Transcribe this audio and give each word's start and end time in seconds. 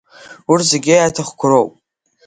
Урҭ 0.51 0.63
зегьы 0.71 0.93
иаҭахқәоу 0.95 1.49
роуп. 1.49 1.71